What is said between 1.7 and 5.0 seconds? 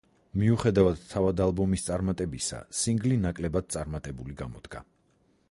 წარმატებისა, სინგლი ნაკლებად წარმატებული გამოდგა.